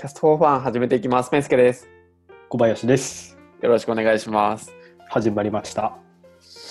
[0.00, 1.28] キャストフォーファン始めていきます。
[1.28, 1.86] ペンスケです。
[2.48, 3.36] 小林です。
[3.60, 4.72] よろしくお願いします。
[5.10, 5.94] 始まりました。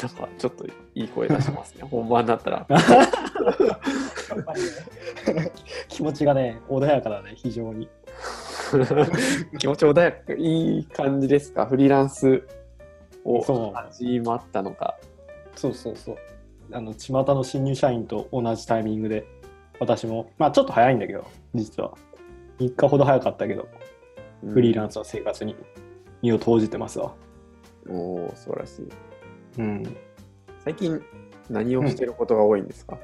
[0.02, 1.84] なんかちょっといい声出しますね。
[1.92, 2.66] 本番になったら。
[5.90, 7.88] 気持ちがね、穏やかだね、非常に。
[9.60, 11.68] 気持ち穏やか、いい感じですか？
[11.68, 12.42] フリーランス
[13.24, 13.44] を
[13.76, 14.98] 始まったのか。
[15.56, 16.18] そうそうそう。
[16.72, 19.24] あの、巷の新入社員と同じタイミングで、
[19.80, 21.94] 私も、まあちょっと早いんだけど、実は。
[22.60, 23.68] 3日ほど早かったけど、
[24.54, 25.56] フリーランスの生活に
[26.22, 27.14] 身を投じてますわ。
[27.86, 27.92] ス。
[27.92, 28.90] おお、素晴らしい。
[29.60, 29.98] うん。
[30.64, 31.02] 最近
[31.50, 32.98] 何をしてることが多いんですか、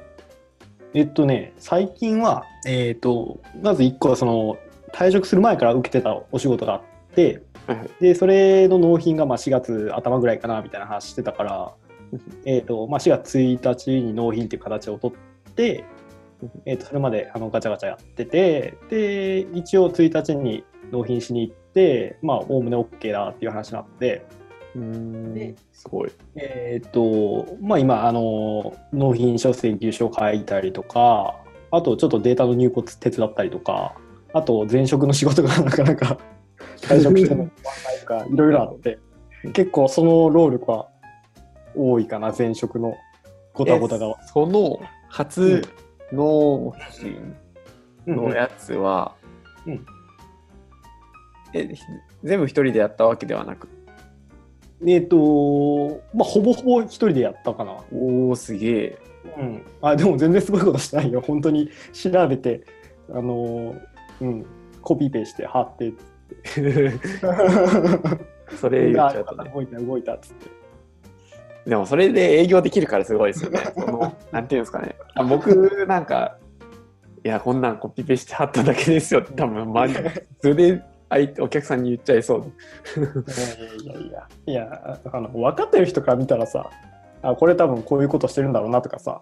[0.94, 4.58] えっとね、最近は、えっ、と、まず1個はその、
[4.92, 6.82] 退職する前から受けてたお仕事があっ
[7.14, 7.42] て、
[8.00, 11.74] で、それの納品がまあ4月頭ぐらいかなみたいな話してたから、
[12.44, 15.84] えっとまあ、4月1日に納品っていう形を取って、
[16.64, 24.26] えー、とそれまであのガチャガチャやってて、で、一応1日に納品しに行って、まあ、おおむね OK だっていう話になって、
[24.74, 26.12] うーんですごい。
[26.36, 31.36] えっ、と、まあ今、あの、納品書請求書を書いたりとか、
[31.70, 33.94] あとちょっとデータの入骨手伝ったりとか、
[34.32, 36.18] あと前職の仕事が なかなか
[36.80, 38.98] 退職しても終わらないとか、いろいろあって、
[39.52, 40.88] 結構その労力は
[41.74, 42.94] 多いかな、前職の
[43.54, 44.06] ごたごたが。
[44.06, 44.78] えその
[45.08, 45.62] 初
[46.12, 46.74] 納
[48.06, 49.14] のやつは、
[49.66, 49.86] うん
[51.52, 51.82] えひ
[52.24, 53.68] 全部一人でやったわけではなく？
[54.86, 57.76] えっ、と、まあほぼほぼ一人でやったかな。
[57.92, 58.98] おおすげえ
[59.38, 59.62] うん。
[59.80, 61.20] あ、でも全然すごいことしてないよ。
[61.20, 62.62] 本当に調べて、
[63.10, 63.74] あの、
[64.20, 64.44] うん、
[64.82, 65.92] コピペして貼って、
[68.56, 70.50] それ言っちゃうとね動いた動いたっつって。
[71.66, 73.60] でもそれで営業できるからすごいですよね。
[73.74, 74.96] そのなんていうんですかね。
[75.14, 76.38] あ僕なんか
[77.24, 79.20] いやこんなんコピペして貼っただけですよ。
[79.20, 82.40] って多分まあ普通で相手お客さんに言っちゃいそう。
[82.40, 84.98] いやいやいやいや。
[85.12, 86.70] あの分かってる人から見たらさ
[87.22, 89.20] あこれ多分こういうことしてるんだろうなとかさ、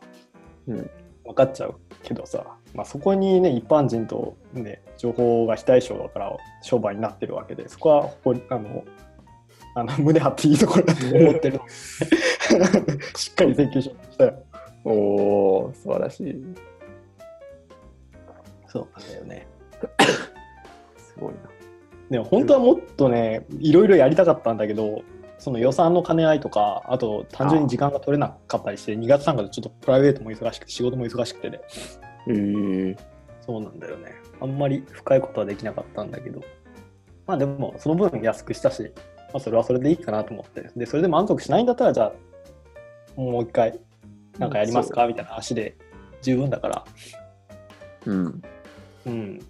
[0.68, 0.90] うん。
[1.24, 2.44] 分かっちゃうけどさ、
[2.74, 8.84] まあ、そこにね一般人と、ね、情報が非対称だから商売になってるわけでそこはほこあの
[9.74, 11.60] あの胸張っていいところだと思ってる。
[13.16, 14.34] しっかり請求書したよ。
[14.84, 16.44] おお素晴らしい。
[18.66, 19.46] そうなんだよね。
[20.96, 21.38] すごいな。
[22.10, 25.02] でも本当はもっとねいろいろやりたかったんだけど
[25.38, 31.60] その予算の兼ね合いとかあと単純に時間が取れなかったりして2月3月ちょっとプライベートも忙しくて仕事も忙しくてね
[32.28, 33.14] へえ
[33.46, 34.14] そうなんだよね。
[34.40, 36.40] あんまり深いことはできなかったんだけど。
[37.26, 38.92] まあでもその分安くしたし、
[39.34, 43.80] まあ、それはそれでいいかなと思ってでそれで満足しないんだったらじゃあもう一回
[44.38, 45.76] なんかやりますかみたいな話で
[46.22, 46.84] 十分だから
[48.06, 48.42] うん
[49.06, 49.42] うん、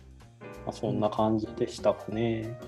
[0.64, 2.58] まあ、そんな感じでしたかね。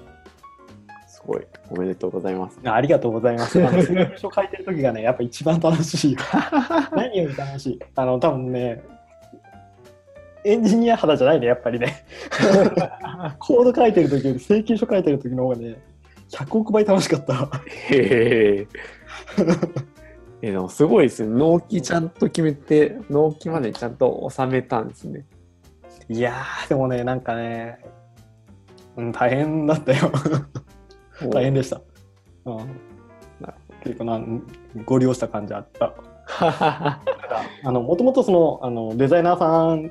[1.09, 3.59] すごいおめでとうございますありがとうございます。
[3.65, 6.19] あの請求書書いてる時がね、やっぱ一番楽しいよ。
[6.95, 7.81] 何より楽しい。
[7.97, 8.85] あの、多分ね、
[10.45, 12.05] エンジニア肌じゃないね、やっぱりね。
[13.41, 15.77] コード書いてる時より請求書書いてる時の方がね、
[16.37, 17.51] 100億倍楽しかった。
[17.89, 17.97] へ
[18.61, 18.69] え。
[20.43, 21.35] えでもすごいですね。
[21.35, 25.25] 納期ちゃんと決めて、納期までちゃんと収めたんですね。
[26.11, 27.79] いやー、でもね、なんかね、
[28.97, 30.13] うん、大変だったよ。
[31.33, 31.81] 大変でした。
[32.45, 32.77] うん、
[33.83, 34.43] 結構なん、
[34.85, 35.95] ご利用した感じあった。
[36.39, 37.01] あ
[37.65, 39.91] の、もともとその、あの、デザイナーさん、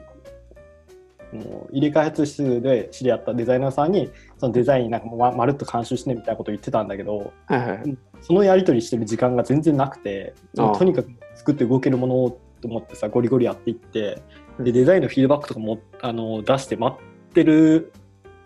[1.33, 7.97] もう入れ開発室で知り合ったデザイナーさんに、そのデザインなんかままるっと監修してねみたいなこと言ってたんだけど、はいはい。
[8.21, 14.21] そのやり取りしてる時間が全然なくて、とにかく作って動けるものをと思ってさ、ゴリゴリやっていって、
[14.59, 17.93] で、デザインのフィードバックとかもあの出して待ってる、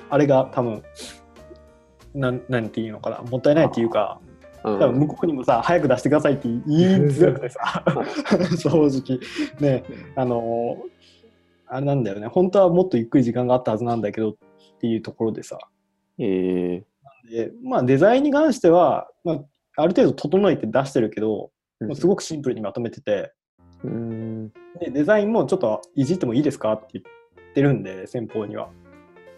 [0.10, 0.84] あれが多分、
[2.14, 4.20] なんなんていうのかな、もったいないっていうか、
[4.64, 4.80] うん。
[4.80, 6.62] 多分向こうにもさ、早く出してくださいって言い
[7.08, 7.84] づらくてさ、
[8.58, 9.20] 正直。
[9.60, 9.84] ね、
[10.16, 10.78] あの
[11.70, 14.36] あれなんだよね、本当はもっとゆっくり時間があったはずなんだけどっ
[14.80, 15.58] ていうところでさ、
[16.18, 16.84] え
[17.30, 19.40] でまあ、デザインに関しては、まあ、
[19.78, 21.52] ある程度整えて出してるけど、
[21.82, 23.34] うすごくシンプルにまとめてて、
[23.84, 24.50] うーん。
[24.80, 28.70] でデザインもちょっといじってもいいですかって言ってるんで、先方には。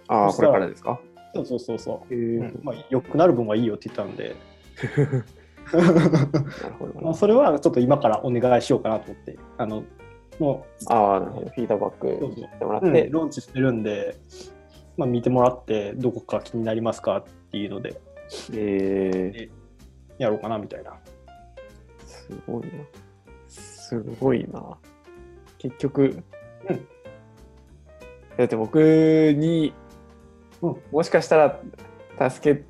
[0.07, 0.99] ああ、これからですか？
[1.35, 2.13] そうそうそうそう。
[2.13, 2.59] へうん。
[2.63, 4.35] まあ、良くなる分はいいよって言ったんで、
[5.73, 9.83] なるほど まあ、それはちょっと今からお願いしようかなと思って、あの
[10.39, 11.49] もああ、なるほど。
[11.49, 14.17] フィードバックしてもらっう、うんて、ローンチしてるんで、
[14.97, 17.99] まあ、見てもらって、どこか気になりますかっていうので、
[18.53, 19.49] え
[20.17, 20.91] やろうかなみたいな。
[20.91, 20.95] ー、
[22.07, 22.69] すごいな。
[23.47, 24.77] すごいな。
[25.57, 26.23] 結局、
[26.69, 26.87] うん
[28.37, 28.79] だって僕
[29.37, 29.73] に
[30.61, 31.59] うんもしかした
[32.17, 32.63] ら助け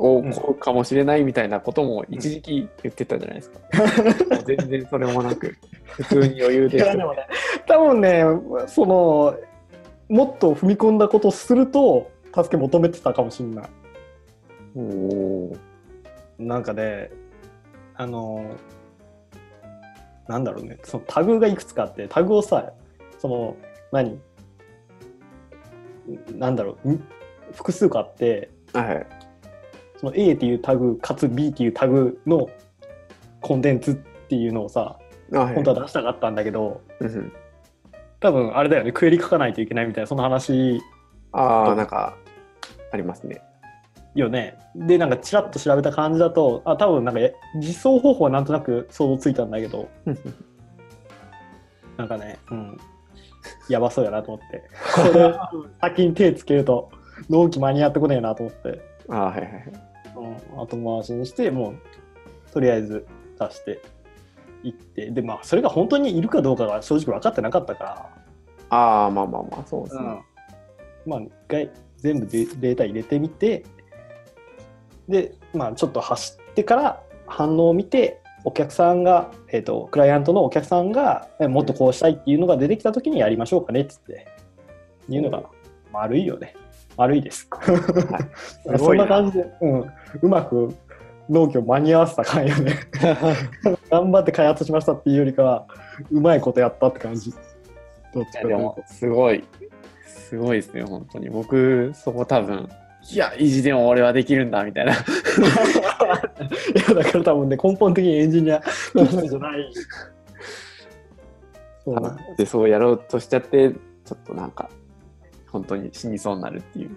[0.00, 3.58] をこうかもしれないみたいなことも一時期言ってたじゃないですか。
[4.46, 5.54] 全然それもなく、
[5.84, 7.26] 普通に余裕いでやでもね
[7.66, 8.24] 多分ね
[8.66, 9.36] その
[10.08, 13.68] もっと踏み込んだことをすると助け求めてたかもしれない。
[14.76, 15.52] お。
[16.38, 17.10] なんかね
[17.96, 18.44] あの
[20.26, 20.78] なんだろうね。
[20.82, 22.72] そのタグがいくつかあってタグをさ
[23.18, 23.56] その
[23.92, 24.18] 何？
[26.36, 26.92] なんだろう。
[26.92, 27.04] ん
[27.52, 29.19] 複数個あってはい。
[30.00, 32.48] その A っていうタグかつ B っていうタグの
[33.42, 34.96] コンテンツっていうのをさ
[35.34, 35.54] あはい。
[35.54, 37.32] 本当は出したかったんだけどうん
[38.20, 38.92] 多分あれだよね。
[38.92, 40.80] クエリ書かないといけないみたいなその話
[41.32, 42.16] ああ、なんか、
[42.92, 43.40] ありますね。
[44.14, 44.58] よね。
[44.74, 49.88] でなんかチラッと調べた感じだとあ多分なんかえ実装方法はなんとなく想像ついたんだけど
[51.96, 52.78] なんかねうん。
[53.68, 54.64] やばそうやなと思って。
[55.12, 55.34] これ
[55.80, 56.90] 先に手つけると
[57.28, 59.89] 納期間に合ってこねえなと思って、 ああ、はいはいはい。
[60.20, 63.06] うん、後回しにしてもうとりあえず
[63.38, 63.80] 出して
[64.62, 65.10] いって。
[65.10, 68.10] でまあそれが本当にいるかどうかが正直分かってなかったから。
[68.70, 70.22] ああ、まあまあまあ、そうですね。
[71.06, 73.64] まあ一回全部デデータ入れてみて。
[75.08, 84.26] でまあちょっと走ってから反応を見てお客さんが、えー、とクライアントのお客さんがえもっとこうしたいっていうのが出てきた時にやりましょうかねっつって。
[85.14, 85.42] いうのが
[85.92, 86.54] 悪いよね
[87.00, 87.48] 悪いです。
[88.36, 89.04] すそごいな。
[89.04, 89.80] んな感じで、うん、
[90.22, 90.74] うまく
[91.30, 92.74] 納期を間に合わせた感よね。
[93.90, 95.66] 頑張って開発しましたっていうよりかは
[96.10, 97.32] うまいことやったって感じ。
[98.12, 99.42] どっちかでも、すごい、
[100.04, 101.30] すごいですね、本当に。
[101.30, 102.68] 僕、そこ多分、
[103.10, 104.92] いや、意地でも俺はできるんだ、みたいな。
[104.92, 108.60] いやだから多分ね根本的にエンジニア
[108.94, 109.72] の人じゃない。
[111.84, 112.18] そう。
[112.36, 114.68] で、そうやろうとしちゃって、ちょっとなんか、
[115.50, 116.90] 本当に死にそうになるっていう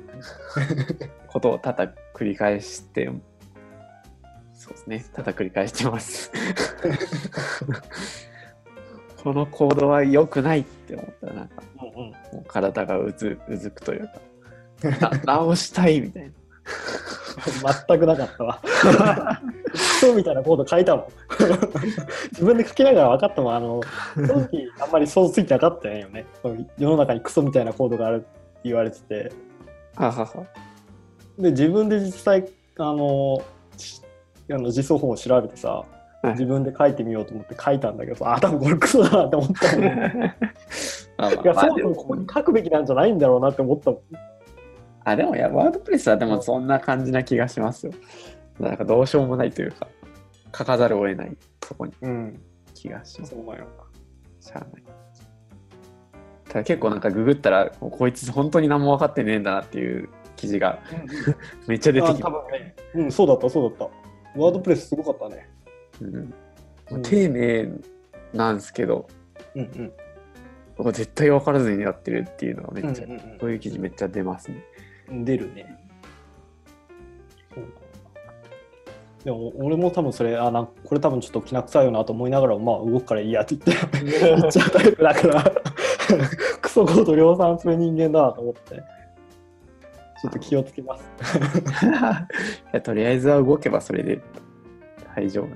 [1.28, 3.10] ことを多々繰り返して、
[4.54, 6.32] そうですね、多々繰り返してます。
[9.24, 14.10] この行動は良くないって思ったら、なんか、もう体がうずうずくという
[15.00, 16.32] か、直したいみたいな。
[17.88, 18.62] 全くなかったわ。
[20.00, 21.08] そうみたいなコード書いたもん。
[22.32, 23.56] 自分で書きながら分かったもん。
[23.56, 23.82] あの、
[24.16, 26.26] 正直あんまり想像ついてなかったよね。
[26.78, 28.26] 世の中にクソみたいなコードがある
[28.64, 29.32] 言われてて。
[29.96, 30.46] ははは。
[31.38, 32.46] で、自分で実際、
[32.78, 33.42] あの、
[33.78, 34.02] し
[34.52, 35.94] あの実装本を調べてさ、はい
[36.32, 39.86] 自分で書いてみようと思って書いたんだけどさ、あ、多分これクソだなって思ったもん。
[41.18, 44.02] まあまあいや、そももそもここに書くべきなんじゃないんだろうなって思ったもん。
[45.04, 47.92] あ、でもいや、ワードプレスはでもそんな感じな気がしますよ。
[48.58, 49.88] なんかどうしようもないというか、
[50.58, 52.42] 書かざるを得ないとこにうん。
[52.74, 53.36] 気がします。
[53.36, 53.46] そう。
[54.40, 54.84] しゃあない。
[56.54, 60.80] た だ結構なんかググったら、こいつ本当に何も分かってねえんだなっていう記事が
[61.68, 62.76] めっちゃ出てあきて、多分ね。
[62.96, 63.90] うん、そうだった、そうだっ
[64.36, 64.40] た。
[64.40, 65.50] ワードプレスすごかったね。
[66.02, 66.34] うんうん
[67.02, 67.70] 丁寧
[68.34, 69.08] なんですけど、
[69.56, 69.92] うん
[70.76, 72.90] 僕絶対分からずにやってるっていうのがめうん。
[72.90, 73.06] っちゃ、
[73.40, 74.64] そういう記事めっちゃ出ますね。
[75.10, 75.84] うん、出るね。
[79.24, 85.52] でも俺も多分それあなんこれ多分ちょっときな臭いよなと思いながらまあ動くからいいやって言って 言っちゃうタイプだから
[86.62, 88.84] クソコード量産する人間だなと思って。
[90.24, 91.04] ちょっと気をつけます。
[91.84, 91.92] い
[92.72, 94.22] やとりあえずは動けばそれで
[95.16, 95.48] 大丈夫。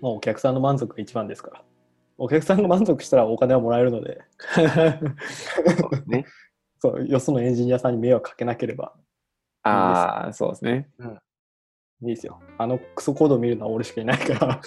[0.00, 1.62] まあお客さんの満足が一番ですから。
[2.16, 4.22] お客さんが満足したらお金はもらえるので。
[6.06, 6.24] ね。
[6.80, 8.94] そうよそのエンジニアさんに迷惑かけなければ。
[9.62, 10.88] ああ、そうですね。
[12.02, 12.40] いいですよ。
[12.56, 14.60] あのクソコードを見るのは俺しかいないから。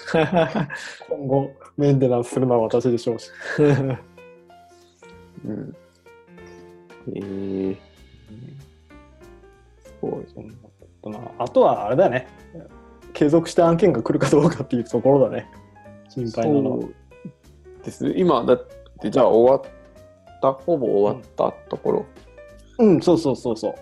[1.08, 3.30] 今後メンテナンスするのは私でしょうし
[5.44, 5.76] うん。
[7.14, 7.76] えー、
[9.82, 10.26] すごい。
[10.34, 10.70] そんなこ
[11.02, 12.28] となあとはあれだよね
[13.12, 15.48] 継続して案件が来るかどうかっていうところだね
[16.08, 16.80] 心配なの
[17.84, 18.12] です。
[18.16, 18.66] 今、だっ
[19.00, 22.06] て、じゃあ終わった、ほぼ終わったところ。
[22.78, 23.74] うんそうそうそうそ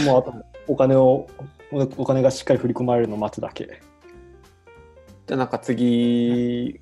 [0.00, 0.34] うもうあと
[0.66, 1.28] お金を
[1.72, 3.80] おお金がしっかり振り込まれるのを待つだけ
[5.26, 6.80] じゃあ、なんか次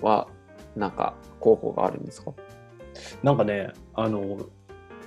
[0.00, 0.28] は、
[0.76, 2.32] なんか候補があるんですか？
[3.22, 4.38] なんかねあの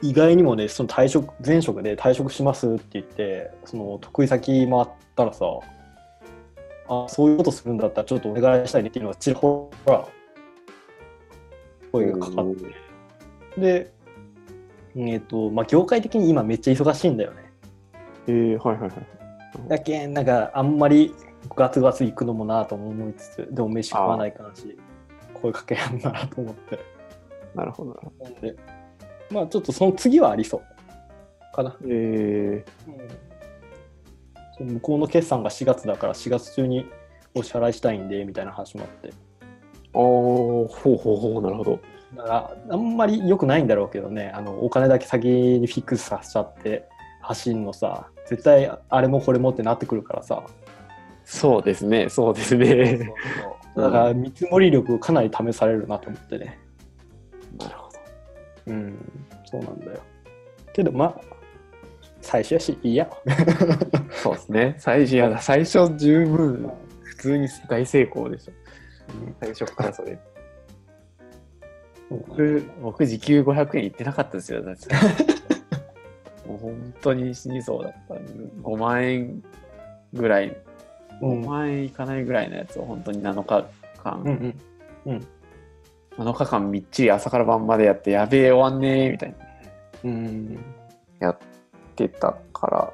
[0.01, 5.45] 意外にもねその退職前職で退職しますって言ってその得意先回ったらさ
[6.89, 10.07] あそういうことするんだったらちょっとお願いしたいねっていうのがちらほら
[11.91, 12.75] 声がかかって。
[13.59, 13.93] で
[14.95, 17.53] えっ、とまあ業界的に今めっちゃ忙しいんだよね。
[18.27, 19.69] えー、はいはいはい。
[19.69, 21.13] だけんなんかあんまり
[21.55, 24.77] ガツガツ行くのもなとも思いつつでも飯食わないかんし
[25.33, 26.79] 声かけやんなと思って
[27.55, 28.29] なるほどな。
[28.29, 28.55] なんで
[29.29, 31.75] まあちょっとその次はありそうかな。
[31.87, 32.63] え
[34.57, 36.85] そう向こうの決算が4月だから4月中に
[37.33, 39.09] お支払いしたいんでみたいな話もあって。
[39.09, 39.13] ー、
[39.93, 41.79] おーほうほうほうなるほど
[42.15, 46.87] だからあんまり良くないんだろうけどね、あのお金だけ先にフィックスさせちゃって
[47.21, 50.43] 走んのさ、絶対あれもこれもってなってくるからさ。
[51.23, 53.13] そうですねそうですね
[53.77, 56.59] だから見積もり力かなり試されるなと思ってね。
[57.57, 57.99] なるほど。
[58.67, 58.97] うん、
[59.45, 59.99] そうなんだよ。
[60.73, 61.21] けどまあ、
[62.21, 63.09] 最初やし、いいや。
[64.11, 64.75] そうですね。
[64.77, 68.53] 最初いや最初十分普通に大成功でしょ。
[69.39, 70.17] 最初からそれ。
[72.09, 74.93] 僕僕時給500円いってなかったですよだって。
[76.47, 79.43] もう本当に死にそうだった5万円
[80.13, 80.55] ぐらい。
[81.21, 81.41] うん。
[81.41, 83.67] 5万円いかないぐらいのやつを本当に7日
[84.03, 84.59] 間、うん。
[85.05, 85.27] うん
[86.17, 89.35] 7日間みっちり朝から晩までやってやべえ終わんねえみたいな。
[90.03, 90.59] うん、
[91.19, 91.37] やっ
[91.95, 92.93] てたから、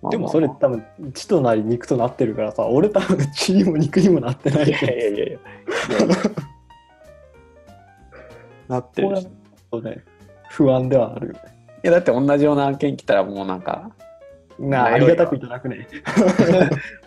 [0.00, 5.38] まあでもそれ多分血となり肉となってるからさ俺多分血にも肉にもなってないいやいやいやいやいや
[8.68, 9.28] なってるしい
[9.70, 10.04] これね
[10.50, 11.40] 不安ではあるよね。
[11.82, 13.90] やだって同じような案件来たらもうなんか
[14.58, 15.86] なあありがたくいただくね。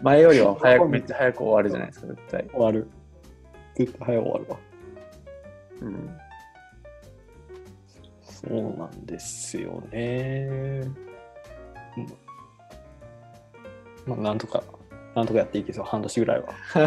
[0.01, 2.87] 前よりは早く めっちゃ早く終わるじゃないですか絶対、終わる
[3.75, 4.58] 絶対早く終わるわ。
[5.82, 6.17] うん、
[8.24, 10.48] そうなんですよね。
[11.98, 12.13] うん。
[14.08, 14.63] まあ、なんとか、
[15.15, 16.53] なんとかやっていけそう、半年ぐらいは。
[16.58, 16.79] 素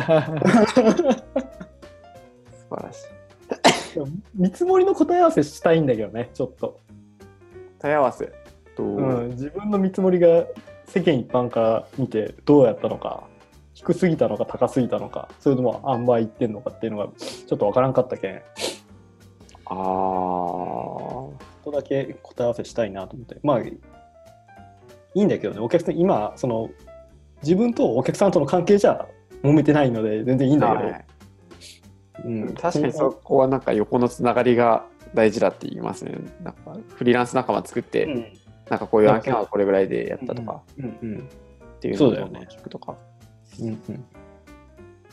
[2.70, 3.08] 晴らしい。
[4.34, 6.80] 見積もりの答え合わせしたいんだけどね、ちょっと。
[7.80, 8.32] 問い合わせ。
[8.76, 10.46] と、うん、自分の見積もりが
[10.86, 13.27] 世間一般から見てどうやったのか、
[13.88, 18.78] 低すぎたのか高すぎたのか、それとも塩梅いってんのかっていうのがちょっとわからんかったけん、ち
[19.64, 23.38] ああょっとだけ答え合わせしたいなと思って。
[23.42, 23.78] まあ、い
[25.14, 26.68] いんだけどね、お客さん、今、その、
[27.42, 29.06] 自分とお客さんとの関係じゃ
[29.42, 31.04] 揉めてないので全然いいんだけど、はい。
[32.24, 36.18] うん、確かにそこはなんか横のつながりが大事だって言いますね。
[36.42, 38.32] なんかフリーランス仲間作って、うん。
[38.68, 40.62] なんかこういう案件はこれぐらいでやったとか。
[40.78, 40.98] うん。
[41.00, 41.28] うん。
[41.76, 42.96] っていうのを聞くとか、
[43.60, 44.04] うんうん。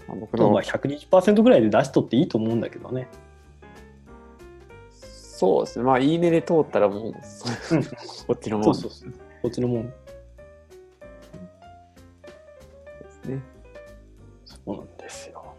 [0.08, 3.08] まあ僕のまあ120%ぐらいで出しとっていいと思うんだけどね。
[5.02, 5.86] そうですね。
[5.86, 8.76] まあいいねで通ったらもう、こっちのもん。
[8.76, 9.86] そうそうこっちのもん。
[9.86, 9.92] で
[13.10, 13.42] すね。
[14.46, 15.54] そうなんですよ。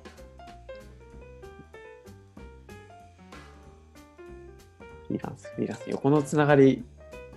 [5.06, 5.90] フリーランスフリーランス。
[5.90, 6.84] 横のつながり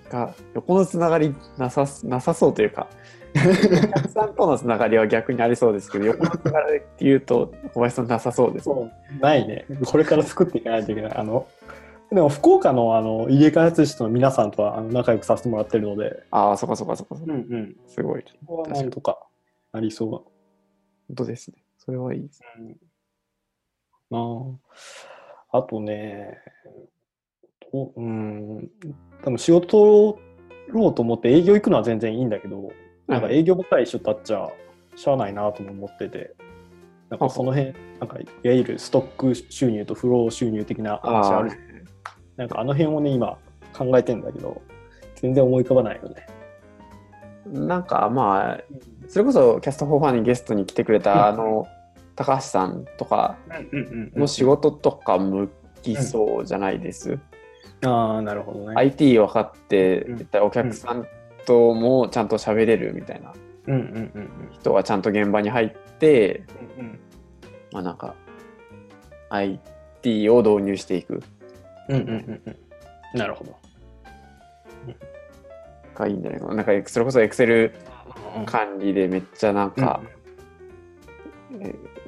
[0.10, 2.88] が横のつながりなさなさそうというか
[3.36, 8.66] お客さんとのつながりは逆にありそうですけど横のつながりっていうと小林さんなさそうです。
[8.66, 9.22] そう。
[9.22, 9.66] ないね。
[9.86, 11.14] これから作っていかないといけない。
[11.16, 11.48] あの
[12.12, 17.28] でも福岡のあの入れ開発室の皆さんとはあの仲良くさせてもらってるので、ああそこそこそこそこ。
[17.28, 17.76] んうん。
[17.88, 18.26] すごい。
[18.68, 19.20] なんとか
[19.72, 20.10] ありそう。
[20.10, 20.26] 本
[21.18, 21.58] 当ですね。
[21.78, 22.42] それはいいです。
[24.10, 24.18] な
[25.52, 26.38] ああとね、
[27.72, 28.70] とうん、
[29.24, 30.20] 多分仕事を
[30.68, 32.72] 取ろうと思って営業行くのは全然いいんだけど、
[33.10, 34.50] なんか営業ばっかり一緒だっちゃ
[34.96, 36.36] しゃあないなとも思ってて、
[37.10, 41.52] なんかその辺、なんかいわゆるストック収入とフロー収入的な話ある。
[42.38, 43.38] なんかあの辺をね、今
[43.74, 44.62] 考えてんだけど、
[45.16, 46.28] 全然思い浮かばないよね。
[47.48, 48.62] なんかまあ
[49.08, 51.68] それこそキャストフォーファーにゲストに来てくれたあの
[52.16, 53.38] 高橋さんとか
[54.16, 55.50] の仕事とか向
[55.82, 57.18] きそうじゃないです、
[57.84, 58.74] ああ、なるほどね。
[58.76, 60.06] IT 分かって
[60.44, 61.08] お客さん
[61.46, 63.34] ともちゃんと喋れるみたいな
[64.52, 65.70] 人がちゃんと現場に入っ
[66.00, 66.44] て
[66.78, 67.00] うんうん。
[67.72, 68.16] まあなんか
[69.30, 71.22] IT を導入していく
[71.88, 72.42] うんうんうん
[73.14, 73.20] うん。
[73.20, 73.56] なるほど。
[75.96, 77.72] がいいんじゃないかななんかそれこそ Excel
[78.46, 80.02] 管理でめっちゃなんか、
[81.60, 82.00] えー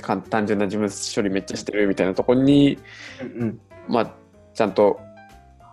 [0.00, 2.78] 簡単純な事務処理めっちゃしてるみたいなところに
[3.20, 4.14] うんうんまあ、
[4.54, 5.00] ちゃんと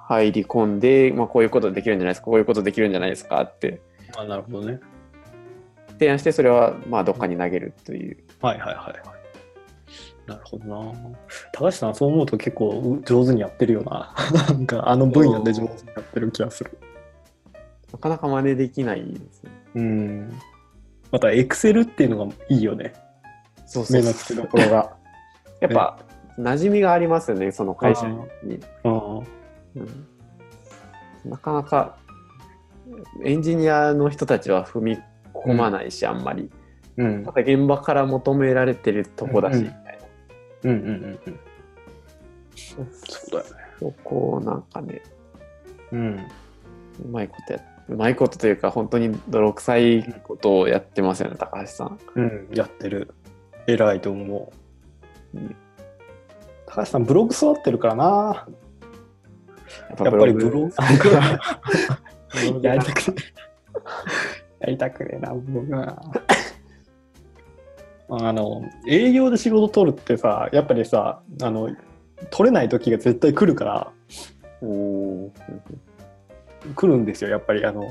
[0.09, 3.79] 入り込んで、まあ、こういうことできるんじゃないですかこういうことできるんじゃないですかって
[4.17, 4.79] あなるほどね。
[5.99, 9.19] 提案してそれはまあどっかに投げるというはいはいはいはい。
[10.25, 10.93] なるほどな。
[11.51, 14.15] 高橋さん、そう思うと結構上手にやってるよな。
[14.49, 16.77] なんかあの分野で上手にやってる気がする。
[17.91, 20.33] なかなか真似できないですねうん。
[21.11, 22.93] また、エクセルっていうのがいいよね。
[23.65, 24.95] そう目の付けどころが。
[25.61, 25.99] やっぱ
[26.37, 28.07] 馴染みがありますよねその会社
[28.43, 29.38] に、うん。
[29.75, 31.29] うん。
[31.29, 31.97] なかなか
[33.23, 34.97] エンジニアの人たちは踏み
[35.33, 36.49] 込まないし、あんまり。
[36.97, 37.25] うん。
[37.25, 39.63] ただ現場から求められてるとこだし、うん。
[39.63, 39.99] みたい
[40.63, 40.79] なうん。
[40.79, 40.85] うん。
[40.85, 41.19] うん。
[41.27, 41.39] うん。
[42.55, 42.85] そう
[43.31, 43.49] だよね。
[43.79, 44.61] そこをなん。
[44.63, 45.01] かね
[45.91, 46.27] うん。
[47.05, 51.99] うまいことやうまいことというか本当に泥臭いことをやってますよね、高橋さん。
[52.15, 53.13] うん、やってる。
[53.67, 54.51] 偉いと思
[55.33, 55.55] ううん。
[56.67, 58.47] 高橋さん、ブログ育ってるからな。
[59.97, 60.71] ややっぱりブログ？
[62.63, 64.65] ややりりたくねえ。
[64.65, 66.01] やりたくねえな、僕は。
[68.11, 71.69] あの、営業で仕事取るってさ、やっぱりさ、あの、
[72.31, 73.91] 取れない時が絶対来るから、
[74.61, 75.31] おお
[76.75, 77.65] 来るんですよ、やっぱり。
[77.65, 77.83] あの、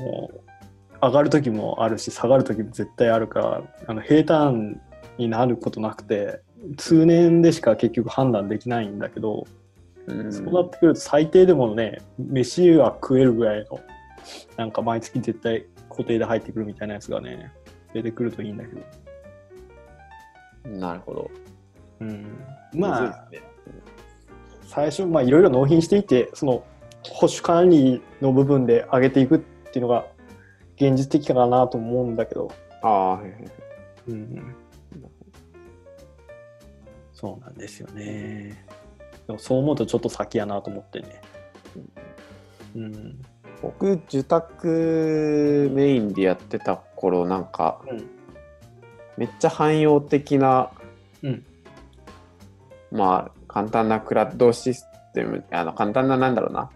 [1.01, 4.79] 上がる時もあるし、下がる時も絶対あるから、あの平坦
[5.17, 6.41] になることなくて、
[6.77, 9.58] 通年でしか結局判断できないんだけど、ー。
[10.31, 13.79] そうなってくると最低でもね、飯は食えるぐらいの、
[14.57, 17.51] なんか毎月絶対固定で入ってくるみたいなやつがね、
[17.93, 18.81] 出てくるといいんだけど。
[20.77, 21.31] なるほど。
[22.01, 22.25] うん、
[22.73, 23.27] まあ、
[24.65, 26.63] 最初、まあいろいろ納品していって、その
[27.03, 30.05] 保守管理の部分で上げていくっていうのが
[30.75, 32.51] 現実的かなと思うんだけど。
[32.81, 33.51] ああ、はいはいはい。
[34.09, 34.55] うん、
[37.13, 38.65] そうなんですよね。
[39.29, 41.21] でもそう思うとちょっと先やなと思ってね。
[42.75, 43.21] うん。
[43.61, 48.09] 僕、受託メインでやってた頃、なんか、うん
[49.17, 50.71] めっちゃ汎用的な、
[51.23, 51.45] うん
[52.89, 56.71] まあ、簡単なクラッドシステム、あの、簡単な、なんだろうな。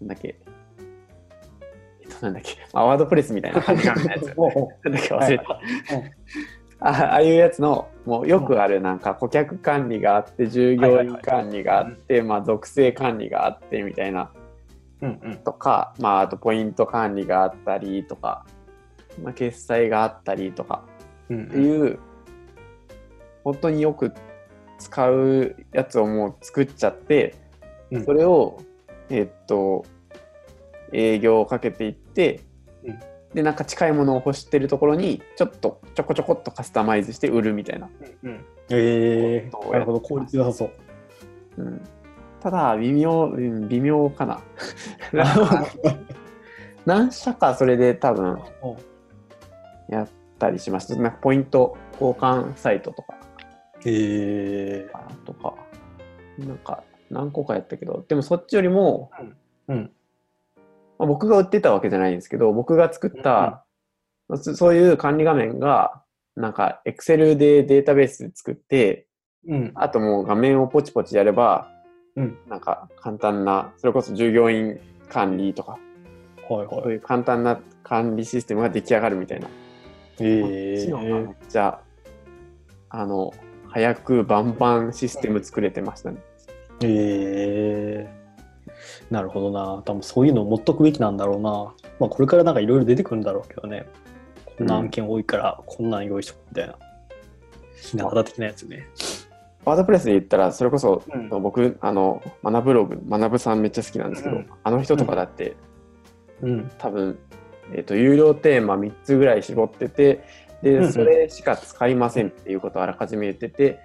[0.00, 0.38] なんだっけ。
[2.00, 2.56] えっと、なんだっけ。
[2.72, 4.00] まあ、ワードプレスみたいな感じのやつ。
[4.06, 5.44] なんだっけ、忘れた。
[5.48, 6.12] はい
[6.78, 14.30] あああいうやつのもうよくあるなんか顧客管理があって従業員管理があってまあ属性管理があってみたいな。
[15.44, 18.46] とかまああとポイント管理があったりとか、
[19.22, 20.84] まあ、決済があったりとか。
[21.28, 21.44] うん。
[21.44, 21.98] っていう
[23.42, 24.12] 本当によく
[24.78, 27.34] 使うやつをもう作っちゃって
[27.90, 28.04] うん。
[28.04, 28.62] それを
[29.10, 29.84] えっと
[30.92, 32.40] 営業をかけていって
[32.84, 32.98] うん
[33.36, 37.90] でなんか近いものを欲してるところにちょっとちょこちょこっとカスタマイズして売るみたいな、
[38.22, 38.44] うん。
[38.70, 40.70] えー、なるほど、効率良さそう。
[41.58, 41.84] うん、
[42.40, 44.40] ただ微妙、うん微妙かな。
[46.86, 48.40] 何社かそれで多分
[49.90, 53.14] やったりしましたなんかポイント交換サイトとか。
[53.84, 54.88] え
[55.26, 55.54] とか。
[56.38, 58.02] なんか何個かやったけど。
[58.08, 59.90] でもそっちよりも、ー、うん。
[60.98, 63.64] まあ、僕が売ってたわけじゃないんですけど僕が作った、
[64.34, 66.02] そそういう管理画面が
[66.34, 69.06] なんか Excel でデータベースで作って
[69.48, 69.72] うん。
[69.74, 71.68] あともう画面をポチポチやれば、
[72.16, 74.78] うんなんか簡単な、それこそ従業員
[75.08, 75.78] 管理とか、
[76.48, 76.68] はいはい。
[76.82, 79.48] そういう簡単な管理システムが出来上がるみたいな。
[80.18, 81.80] えこっちの方がめーっ、ちゃ、
[82.88, 83.32] あの、
[83.68, 86.18] 早くバンバンシステム作れてましたね。
[86.82, 88.15] えー、
[89.10, 89.82] なるほどな。
[89.84, 91.74] 多分そういうのを持っとくべきなんだろうな。
[91.98, 93.86] まあこれからなんかいろいろ出てくるんだろうけどね。
[94.44, 96.74] こんな案件多いから、こんなん用意しとくみたいな。
[97.76, 98.88] ひな形的なやつね。
[99.64, 105.56] ワードプレスで言ったら、それこそ、うん僕、あの、学ぶログ、学ぶさんめっちゃ好きなんですけど、うんあの人とかだって、
[106.40, 106.70] うん。
[106.78, 107.18] 多分、
[107.72, 110.24] えっ、と、有料テーマ3つぐらい絞ってて、
[110.62, 113.80] で、それしか使いませんっていうことをあらかじめ言ってて、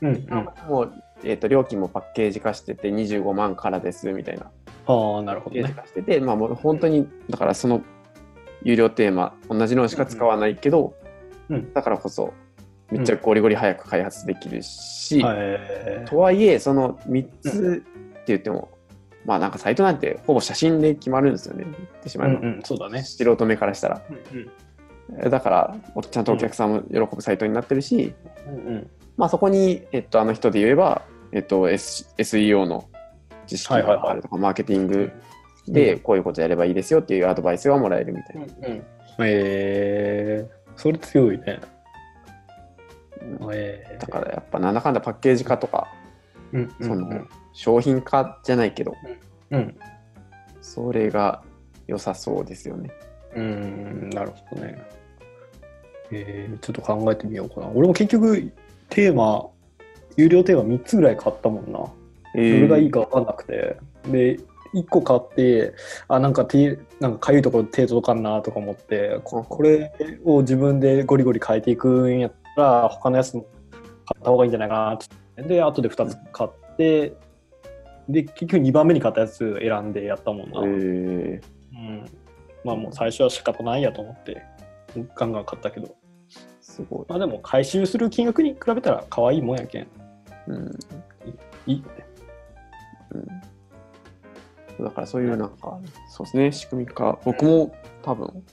[0.00, 0.48] うんうん。
[0.68, 4.50] もう、えー、と料金もパッケージ化してて25万からですみたいな。
[4.86, 5.74] ああ、なるほパッケージどね。
[5.74, 7.82] 化してて、まあもう本当にだからその
[8.62, 10.94] 有料テーマ同じのしか使わないけど、
[11.48, 11.72] うん。
[11.72, 12.32] だからこそ
[12.90, 16.04] めっちゃゴリゴリ早く開発できるし、はい。
[16.06, 18.70] とはいえその3つって言っても、
[19.24, 21.64] まあなんかサイトなんてほぼ写真で決まるんですよね。
[21.64, 23.02] 言ってしまえば、うんうん、そうだね。
[23.02, 24.02] 素人目からしたら。
[24.32, 24.50] うん
[25.30, 25.76] だから
[26.10, 28.14] ちゃんとお客さんも喜ぶサイトになってるし、
[28.48, 28.90] うんうん。
[29.16, 32.88] まあ、そこに、えっと、あの人で言えば、えっと、S、SEO の
[33.46, 35.12] 知識があるとか、マーケティング
[35.68, 38.42] でこういうことやればいいですよっていうアドバイスがもらえるみたいな。
[38.42, 38.82] うんうん。
[39.20, 41.60] えー、それ強いね。
[43.52, 48.94] えだからやっぱなんだかんだパッケージ化とか、ー、うんうんその商品化じゃないけど、
[49.50, 49.76] うん。
[50.60, 51.42] それが
[51.86, 52.90] 良さそうですよね。
[53.36, 54.82] うん、なるほどね。
[56.10, 57.68] えー、ちょっと考えてみようかな。
[57.74, 58.52] 俺も結局、
[58.88, 59.46] テーマ、
[60.16, 61.80] 有料テーマ3つぐらい買ったもんな。
[62.36, 63.76] えどれがいいか分かんなくて。
[64.06, 64.38] で、
[64.74, 65.74] 1個買って、
[66.08, 69.92] あ、なんか手、なんかかゆいところ手届かんなとか思って、ここれ
[70.24, 73.50] を自分でゴリゴリ変えていくんやったら、他のやつも買
[74.18, 75.42] った方がいいんじゃないかなって。
[75.42, 77.12] で、後で2つ買って、
[78.08, 80.60] で、結局2番目に買ったやつ選んでやったもんな。
[80.64, 81.40] え
[81.74, 82.04] うん、
[82.64, 84.42] まあもう最初は仕方ないやと思って
[85.16, 85.94] ガンガン買ったけど
[86.74, 87.06] すごい。
[87.08, 89.86] まあでも回収する金額に比べたら可愛いもんやけん
[90.48, 90.78] うん
[91.66, 91.84] いい
[93.12, 98.44] うんだからそういうなんか、そうですね、仕組み化、僕も多分、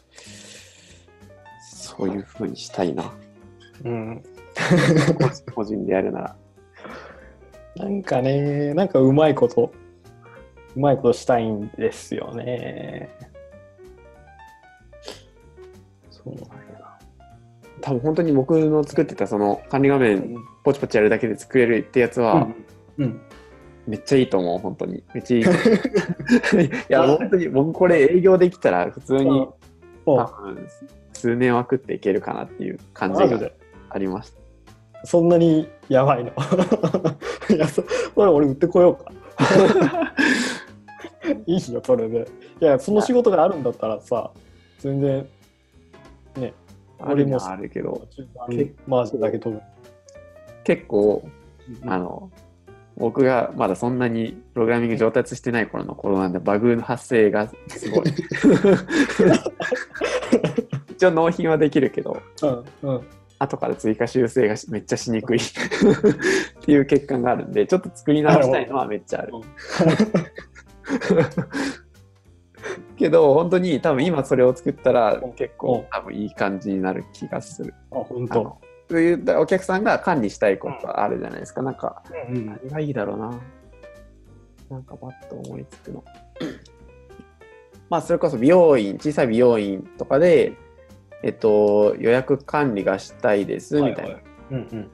[1.59, 3.11] そういうふうにしたいな。
[3.83, 4.23] うん。
[5.55, 6.35] 個人でやるなら。
[7.75, 9.71] なんかね、なんかうまいこと、
[10.75, 13.09] うまいことしたいんですよね。
[16.11, 16.70] そうなん。
[17.81, 22.47] 多分本当に僕の作ってたその管理画面ポチポチやるだけで作れるってやつは、
[22.97, 23.05] うん。
[23.05, 23.21] うん。
[23.87, 25.03] めっちゃいいと思う、本当に。
[25.13, 25.43] めっちゃいい。
[26.65, 29.47] いや、本当に僕これ営業できたら普通に
[30.05, 30.67] お多分
[31.13, 33.51] 数年は食っていけるかなっていう感じが
[33.89, 34.41] ありました。
[35.03, 36.31] そんなにやばいの？
[37.49, 39.11] いや、そこれ俺売ってこようか。
[41.47, 42.27] いいよ、それで。
[42.59, 44.31] いや、その仕事があるんだったらさ、
[44.79, 45.27] 全然、
[46.37, 46.53] ね、
[47.09, 48.07] あるにはあるけど、
[48.87, 49.61] マージンだけ取る。
[50.63, 51.27] 結構、
[51.85, 52.31] あの、
[52.97, 58.05] 僕がまだそんなにプログラミング上達してない頃の頃なんで、バグの発生がすごい。
[60.91, 63.01] 一応納品はできるけど、うん、うん。
[63.39, 65.41] 後から追加修正がしめっちゃしにくいっ
[66.61, 69.33] ていう欠陥があるんで、ちょっと作り直したいのはめっちゃある。
[72.97, 77.73] けど、本当に多分今それを作ったらうん結構多分いい感じになる気がする。
[77.91, 78.61] あ、本当あの。
[78.89, 81.61] そういうお客さんが管理したいことあるじゃないですか。
[81.61, 83.39] なんか、うん何がいいだろうな。
[84.69, 86.03] なんかパッと思いつくの。
[87.89, 90.53] まあ、それこそ美容院、小さい美容院とかで、
[91.23, 94.15] えっと、予約管理がしたいです、みたいな。
[94.51, 94.91] うんうん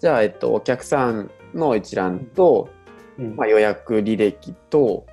[0.00, 2.68] じゃあ、えっと、お客さんの一覧と、
[3.18, 5.06] うんまあ、予約履歴と、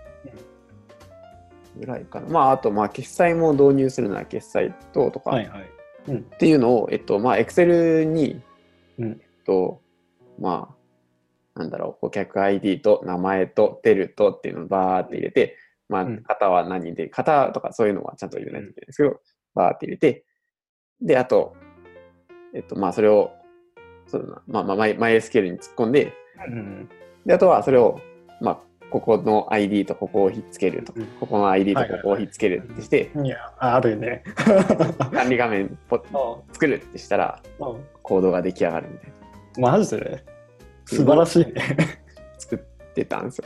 [1.79, 2.27] ぐらいかな。
[2.27, 5.69] まあ、あと、まあ、決済も導入するなら決済と、とか、はいはい。
[6.07, 8.41] うんっていうのを、えっと、まあ、Excel に、
[8.97, 9.81] うんえっと、
[10.39, 10.75] ま
[11.55, 15.57] あ、なんだろう、顧客 ID と名前とテルとっていうのをバーって入れて、
[15.89, 19.19] まあうん、型は何で、型とかそういうのはちゃんと入れないといけないんですけど、
[19.55, 20.25] バーって入れて、
[21.01, 21.55] で、あと、
[22.53, 23.31] えっと、まあ、それを、
[24.07, 26.13] そうだな、まあ、まあ、マイ MySQL に突っ込んで、
[26.47, 26.89] うん
[27.25, 27.99] で、あとはそれを、
[28.41, 34.23] まあ、ここの ID とここをひっつけるとかうん、ここの ID とここをひっつけるってして、いや、あるね。
[35.13, 36.03] 管理画面ポ
[36.51, 37.77] 作るってしたら、うん
[38.09, 39.11] コードが出来上がるみたい
[39.57, 39.71] な。
[39.71, 40.23] マジで？
[40.85, 41.53] 素晴らしいね。
[42.39, 42.59] 作っ
[42.95, 43.45] てたんですよ。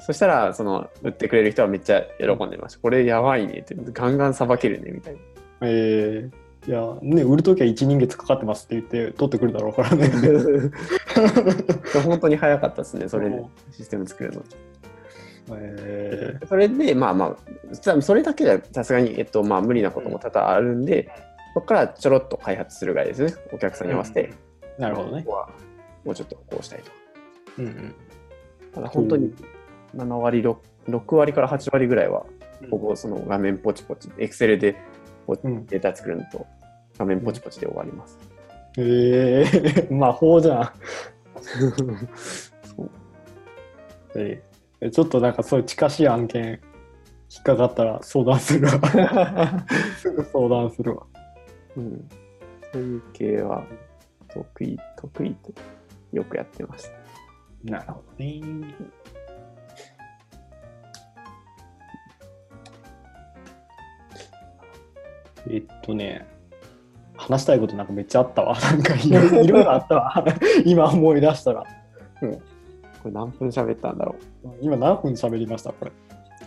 [0.00, 2.80] そしたら、その、売ってくれる人はめっちゃ喜んでました。
[2.80, 5.20] これやばいねって、ガンガンさばけるねみたいな。
[5.62, 6.30] えー、
[6.66, 10.10] いや、ね、売るときは1人月かかってますって言って取ってくるだろうからね。
[12.04, 14.42] 本当に早かったですね、それでシステム作るの。
[15.56, 21.10] えそれで、まあまあ、それだけじゃさすがに、えっと、まあ無理なことも多々あるんで、
[21.54, 23.34] そこからちょろっと開発するぐらいですね。
[23.52, 24.32] お客さんに合わせて。
[24.78, 25.32] ー、なるほどねこ。
[25.32, 25.48] こは
[26.04, 26.92] もうちょっとこうしたいとか。
[27.58, 27.94] うんうん
[28.72, 29.34] ただ本当に
[29.94, 30.56] 7割、6,
[30.88, 32.24] 6割から8割ぐらいは、
[32.70, 34.76] ここその画面ポチポチ、Excel で
[35.36, 36.46] こううんデータ作るのと
[36.98, 38.18] 画面ポチポチで終わります。
[38.78, 40.72] えー、 魔法じゃん。
[42.62, 42.90] そう
[44.16, 44.52] えー
[44.90, 46.60] ちょっとなんかそういう近しい案件
[47.30, 48.72] 引っかかったら相談するわ。
[49.96, 51.06] す ぐ相談するわ。
[51.76, 52.08] うん、
[52.72, 53.64] そういう系は
[54.28, 55.52] 得意、得意と
[56.12, 56.88] よくやってまし
[57.64, 57.70] た。
[57.70, 58.40] なるほどね。
[65.52, 66.26] えっとね、
[67.16, 68.56] 話したいことなんかめっちゃあったわ。
[68.60, 70.24] なんか いろいろあったわ。
[70.64, 71.64] 今思い出したら。
[72.20, 74.48] これ何分喋ったんだろう。
[74.60, 75.72] 今何分喋りました？
[75.72, 75.92] これ。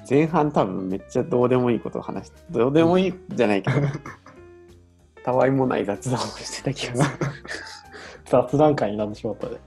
[0.10, 3.78] 前半多分めっちゃどうでもいいことを話して、どうでもいいじゃないけど、
[5.24, 7.18] たわいもない雑談をしてた気がする。
[8.26, 9.58] 雑談会になってしまったで。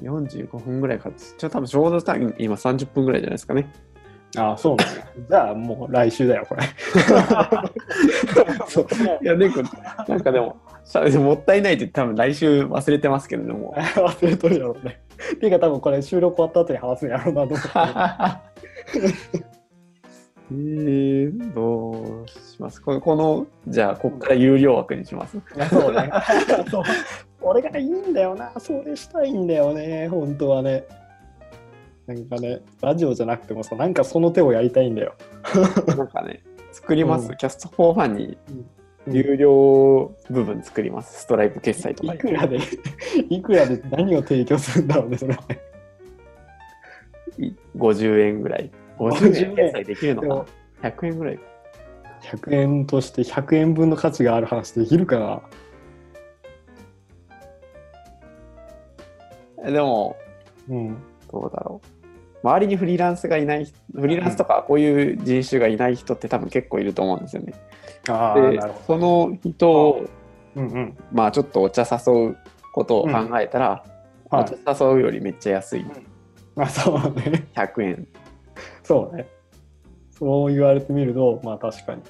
[0.00, 1.10] 45分ぐらいか。
[1.38, 3.70] ちょ多分ちょうどタイム今30分ぐらいじゃないですかね。
[4.36, 5.06] ああ、そうなんだ。
[5.28, 6.62] じゃあもう来週だよ、これ。
[8.68, 8.86] そう
[9.22, 9.54] いや、でも、
[10.08, 13.74] なんかでも、さもったいないって多分来週忘れてますけれども。
[13.76, 15.00] 忘れとるやろうね。
[15.40, 17.68] ていうか多分これ収録終わった後に話すんやろうなと思って。
[20.52, 22.80] えー、どうします？
[22.80, 25.38] この、このじゃあ、ここから有料枠にします？
[25.38, 26.08] いやそうね。
[26.70, 26.82] そう。
[27.40, 28.52] 俺がいいんだよな。
[28.58, 30.08] それしたいんだよね。
[30.08, 30.84] 本当はね。
[32.06, 35.14] なんかね、ラジオじゃなくてもさ、なんかその手をやりたいんだよ。
[35.96, 37.28] なんかね、作ります。
[37.30, 38.66] うんキャスト4ファンにうん
[39.08, 41.22] 有料部分作ります。
[41.22, 42.18] ストライプ決済とかい。
[42.18, 42.58] くらで、
[43.30, 45.36] いくらで何を提供するんだろうね、それ。
[47.38, 48.70] い50円ぐらい。
[48.98, 50.46] 50円決済できるのかでも
[50.82, 51.38] な ?100 円ぐらい。
[52.22, 55.42] 100円として100円分の価値がある話できるかな
[59.68, 60.16] えでも、
[60.68, 60.96] うん。
[61.30, 61.95] どうだろう。
[62.46, 67.54] 周りにフリーランスがいないフリーランスとかこういう人種がいない人って多分結構いると思うんですよね。
[68.08, 70.08] ああ、でなるほその人を
[70.54, 70.62] ど。
[70.62, 70.98] うんうん。
[71.12, 72.36] まあちょっとお茶誘う
[72.72, 73.84] ことを考えたら、
[74.30, 74.44] おはい。
[74.64, 75.86] 茶誘うよりめっちゃ安い
[76.56, 77.48] あ、そうね。
[77.54, 78.08] 100円
[78.84, 79.26] そうね。
[80.12, 82.02] そう言われてみると、まあ確かに。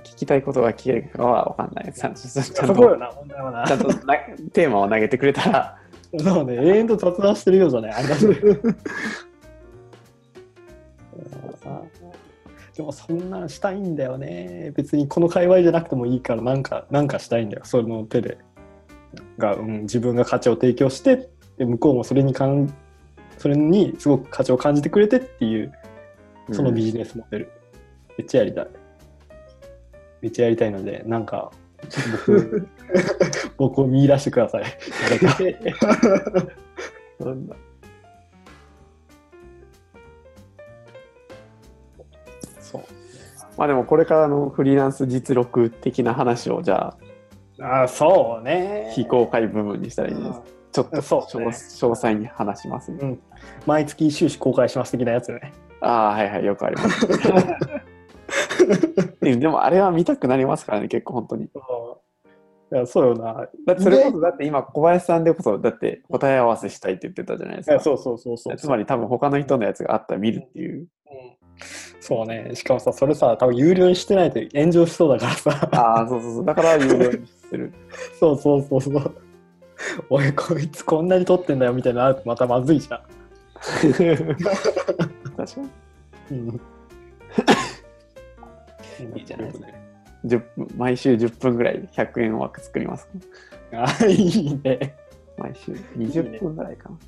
[0.00, 2.74] 聞きたいことが聞けるかは分かんないちゃんとちゃんと
[4.52, 5.78] テーマを投げてくれたら
[6.18, 8.16] そうね、永遠と雑談してるようじゃないあれだ
[11.70, 12.12] ね
[12.76, 14.72] でもそんなんしたいんだよね。
[14.74, 17.62] 別にこの界隈じゃなくてもいいから、なんか、なんかしたいんだよ。
[17.64, 18.38] その手で。
[19.36, 22.72] が、うん、自分が価値を提供して、で向こうもそれにかん、
[23.36, 25.72] それにすごく価値を感じてくれてっていう、
[26.50, 27.52] そのビジネスモデル。
[28.16, 28.68] めっちゃやりたい。
[30.22, 31.52] めっちゃやりたいので、なんか、
[32.26, 32.68] 僕
[33.58, 34.64] 僕を見出してください。
[43.62, 46.96] まあでもこれからのフリーランス実力的な話をじゃ
[47.60, 48.90] ああそうね。
[48.92, 50.40] 非公開部分にしたらいいです
[50.72, 53.20] ちょっとそうね詳詳細に話しますね、うん。
[53.64, 55.52] 毎月収支公開します的なやつよね。
[55.80, 57.06] ああはいはいよくあります
[59.20, 61.48] で でもあれは見たくなりますからね結構本当にい
[62.72, 63.48] や、そうよな。
[63.64, 68.56] だってそれこそだって今小林さんでこそだって答え合わせしたいって言ってたじゃないですかそうそうそうそう。
[68.56, 71.41] つまり多分他の人のやつがあったら見るっていううん
[72.00, 72.50] そうね。
[72.54, 75.68] しかもさ、それさ、多分有料にしてないと炎上しそうだからさ。
[75.72, 77.72] ああそうそうそうだから有料にする
[78.18, 79.14] そうそうそうそう。
[80.10, 83.00] おい、こいつこんなに撮ってんだよみたいなのまたまずいじゃん。
[85.36, 85.60] 確か
[86.30, 86.60] にうん。
[89.16, 89.66] いいじゃないですか
[90.24, 93.08] 10分毎週10分ぐらい100円枠作ります
[93.72, 94.94] あ、いいね。
[95.36, 96.98] 毎週20分ぐらいかな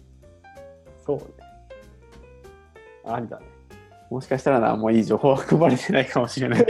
[1.04, 1.24] そうね。
[3.04, 3.46] ありだね。
[4.14, 6.66] もしかしたらなもういい情報は配れてないかもしれない。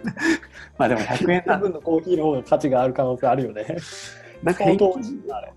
[0.78, 3.76] まあでも100円なん分のコーヒーの方が価値がある可能性あるよね。
[4.42, 4.64] なんか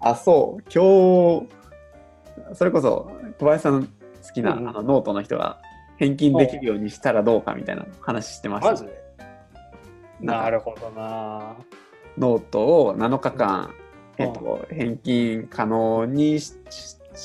[0.01, 0.63] あそう。
[0.63, 1.47] 今日
[2.53, 3.89] それこそ小林さん好
[4.33, 4.69] きな、うんうん。
[4.69, 5.61] あのノートの人が
[5.95, 8.85] 返金できるようにしたらどうかみたいな話してました、
[10.19, 11.55] なるほどな。
[12.17, 13.73] ノートを7日間、
[14.17, 16.59] えっと、返金可能にし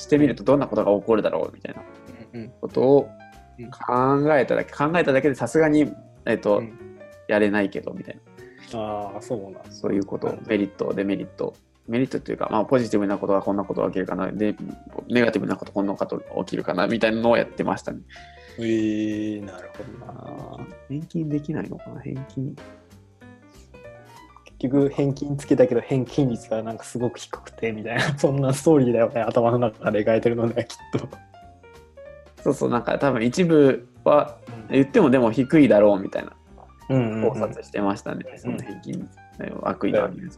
[0.07, 1.81] てみるとどんなことが起こるだろうみたいな
[2.35, 3.16] うんことをうん
[3.65, 4.73] 考えただけ。
[4.73, 5.91] 考えただけでさすがに、
[6.25, 6.77] えっとうん。
[7.27, 8.19] やれないけどみたい
[8.73, 8.79] な。
[8.79, 9.59] ああ、そうな。
[9.71, 10.37] そういうこと。
[10.47, 11.53] メリットデメリット。
[11.87, 14.29] メリットというか、まあ、ポジティブなことはこんなことが起きるかな。
[14.31, 14.55] で
[15.09, 16.87] ネガティブなことこんなことが起きるかな。
[16.87, 17.99] みたいなのをやってましたね。
[18.59, 20.67] えー、なるほどな。
[20.89, 22.55] 返金できないのかな返金。
[24.59, 28.17] 結局返金つけたけど返金率がなんかすごく低くてみたいな。
[28.17, 31.07] そんなストーリーだよね頭の中で描いてるのねきっと。
[32.47, 34.37] そうそうなんか多分一部は
[34.69, 36.31] 言ってもでも低いだろうみたいな
[36.89, 39.09] うん考察してましたね、その返金
[39.63, 40.31] 悪意のあるん。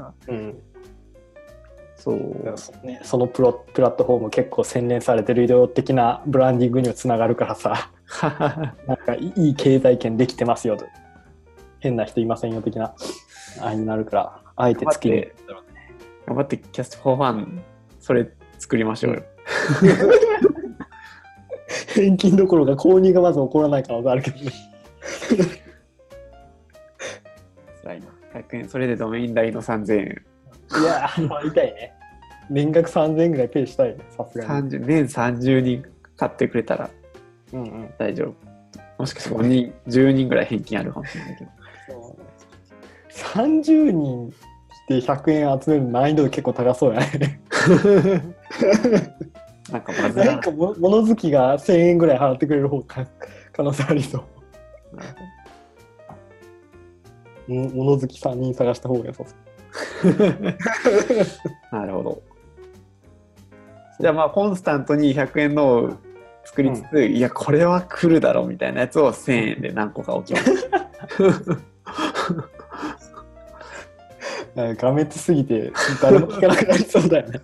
[1.95, 2.54] そう。
[2.56, 7.91] そね、そのプロプラットフォーム結構洗練されてる医療的なブランディングにもつながるからさ。
[8.88, 10.86] なんかいい経済圏できてますよと。
[11.80, 12.95] 変な人いませんよ的な。
[13.62, 15.36] あれになるからあえてつける
[16.26, 17.62] 頑張ってキャストフォーファン
[18.00, 19.24] それ作りましょうよ、
[21.99, 24.51] 返金どころか購入がまず起こらない可能性あるけどね。
[27.83, 28.05] 辛いな。
[28.33, 30.23] 100円それでドメイン代の3000円。
[30.81, 31.93] いやーまあ痛いね。
[32.49, 35.83] 年額3000円ぐらいペイしたいねさすがに、30年30人
[36.15, 36.89] 買ってくれたら。
[37.51, 38.33] うんうん、大丈夫。
[38.97, 41.51] もしかして5人10人ぐらい返金あるかもしれないけど。
[43.12, 44.29] 30人
[44.88, 47.41] で100円集める難易度結構高そうやね
[49.71, 53.08] なんかまずなんかも物好きが1000円ぐらい払ってくれる方が
[53.51, 54.95] 可能性ありそう。
[54.95, 55.10] なる
[57.47, 60.15] も物好き3人探した方が良さそう。
[61.71, 62.21] なるほど。
[63.99, 65.97] じゃあまあコンスタントに100円のを
[66.45, 70.69] 作りつつ、いやこれは来るだろうみたいなやつを1000円で何個か置きます。
[74.77, 77.39] 画面すぎて誰も聞かなくなりそうだよね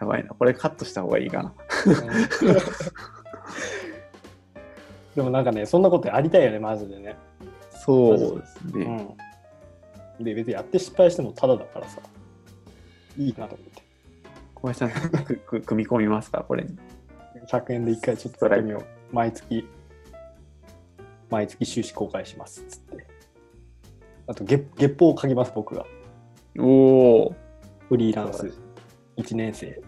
[0.00, 0.30] やばいな。
[0.30, 1.54] これカットした方がいいかな。
[5.14, 7.16] でもなんかねそんなことやりたいよねマジでね、
[7.72, 9.16] そうですね。
[10.18, 12.00] うん、で別にやって失敗してもタダだからさ。
[13.18, 13.82] いいなと思って。
[14.54, 14.90] 小林さん
[15.24, 16.44] くく組み込みますか？
[16.46, 16.78] これに。
[17.48, 19.14] 100円で1回ちょっとやってみよう。
[19.14, 19.68] 毎月。
[21.28, 23.06] 毎月収支公開しますっつって。
[24.28, 25.84] あと月月報を書きます僕が。
[26.58, 27.36] おお。
[27.88, 28.52] フリーランス。
[29.16, 29.82] 1年生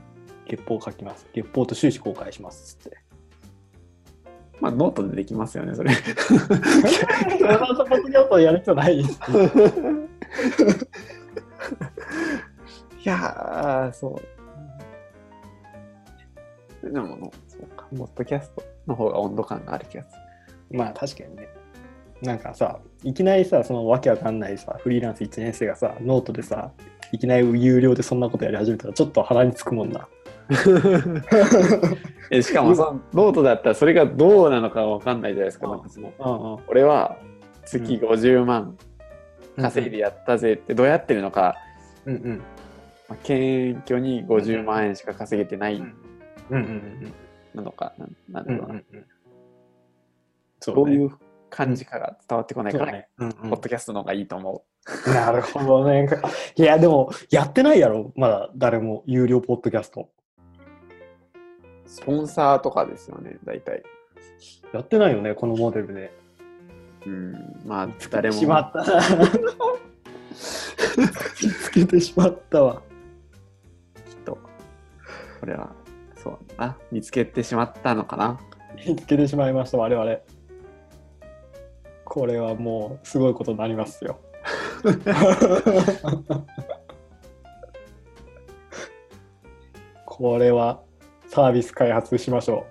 [0.56, 2.98] 月報書きます月報と収支公開しますっつって
[4.60, 5.92] まあ、ノートでできますよね、それ。
[5.92, 9.08] そんなポッドキャストやる人ないし。
[13.04, 14.20] いやー、そ
[16.84, 16.92] う。
[16.92, 20.10] でもの、そうか、ポッドキャストの方が温度感がある気がす
[20.70, 21.48] まあ確かにね。
[22.22, 26.70] なんかさ、いきなりさ、そのわけわかんないさ、フリーランス1年生がさ、ノートでさ、
[27.10, 30.06] いきなり有料でそんなことやり始めたら、ちょっと鼻につくもんな。
[32.42, 35.68] しかもその、ノートだったらそれがどうなのかわかんないじゃないですか。
[35.68, 36.58] なんかそのうんうん。
[36.68, 37.16] 俺は
[37.64, 38.76] 月50万
[39.56, 41.56] 稼いでやったぜってどうやってるのか、
[42.06, 42.42] うんうん。
[43.08, 45.94] まあ、謙虚に50万円しか稼げてないうん
[46.50, 47.12] うんうん
[47.54, 47.92] なのか、
[48.28, 48.44] なん。
[48.44, 49.06] だろうな、うんうん。
[50.60, 51.10] そどういう
[51.50, 53.08] 感じかが伝わってこないから、ね。
[53.18, 54.64] うんポッドキャストの方がいいと思
[55.06, 56.08] なるほどね。
[56.56, 60.08] いや、でも、やってないやろ、まだ誰も、有料ポッドキャスト。
[61.92, 61.94] う。
[61.94, 63.82] スポンサーとかですよね、大体。
[64.72, 66.12] やってないよね、このモデルで。
[67.06, 68.36] うん、まあ、誰も。
[68.36, 68.84] しまった
[70.44, 72.82] つけてしまったわ。
[74.08, 74.38] きっと、
[75.40, 75.70] これは、
[76.16, 78.40] そうだな、見つけてしまったのかな。
[78.86, 80.18] 見つけてしまいました、我々。
[82.04, 84.18] これはもう、すごいことになりますよ。
[90.04, 90.82] これは、
[91.32, 92.66] サービス開発しましょ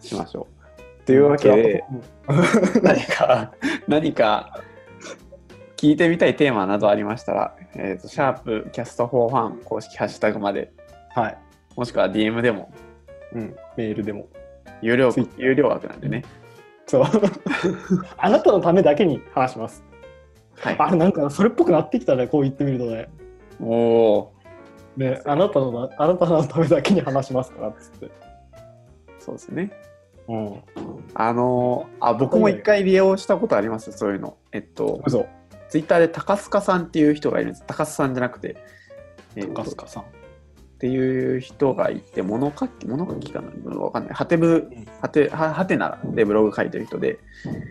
[0.00, 0.82] しましょう。
[1.02, 1.04] う。
[1.04, 1.84] というわけで、
[2.26, 3.52] うん、何か、
[3.86, 4.62] 何か
[5.76, 10.72] 聞いてみたいテーマなどありましたら、えーと、シャープキャスト4ファン公式ハッシュタグまで、
[11.14, 11.38] はい。
[11.76, 12.72] もしくは DM でも、
[13.34, 14.26] うん、メールでも。
[14.80, 16.24] 有料有料枠なんでね。
[16.86, 17.04] そう。
[18.16, 19.84] あなたのためだけに話します。
[20.58, 20.76] はい。
[20.78, 23.10] あれ、なんかそれっぽくなってきたね、こう言ってみるとね。
[23.60, 24.32] おお
[24.96, 28.06] ね、あなたのな、あなたのためだけに話しますからっつって。
[28.06, 28.10] ー、
[29.18, 29.72] そうですね。
[30.28, 30.62] うん。
[31.14, 34.36] あのーあ、僕も一回利用したことあります、そういうの。
[34.52, 35.26] えっと、嘘。
[35.68, 37.64] ツイッターで高須賀さんっていう人がいるんです。
[37.66, 38.56] 高須さんじゃなくて、
[39.36, 40.02] え高須賀さん。
[40.02, 40.06] っ
[40.78, 43.80] ていう人がいて、物書き、物書きかな？
[43.80, 44.14] わかんない。
[44.14, 44.68] ハテブ、
[45.00, 47.18] ハテ、はハテナでブログ書いてる人で、